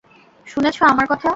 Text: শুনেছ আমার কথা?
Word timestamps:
শুনেছ 0.47 0.77
আমার 0.83 1.05
কথা? 1.09 1.29